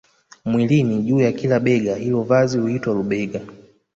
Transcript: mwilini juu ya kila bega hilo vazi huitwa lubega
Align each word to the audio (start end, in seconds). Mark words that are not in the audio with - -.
mwilini 0.45 1.03
juu 1.03 1.21
ya 1.21 1.31
kila 1.31 1.59
bega 1.59 1.95
hilo 1.95 2.23
vazi 2.23 2.57
huitwa 2.57 2.93
lubega 2.93 3.41